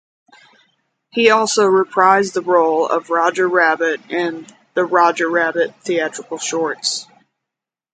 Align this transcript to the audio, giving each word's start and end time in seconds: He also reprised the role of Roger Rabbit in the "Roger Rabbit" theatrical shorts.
He 1.11 1.29
also 1.29 1.63
reprised 1.65 2.33
the 2.33 2.41
role 2.41 2.87
of 2.87 3.11
Roger 3.11 3.47
Rabbit 3.47 4.01
in 4.09 4.47
the 4.73 4.83
"Roger 4.83 5.29
Rabbit" 5.29 5.75
theatrical 5.83 6.39
shorts. 6.39 7.05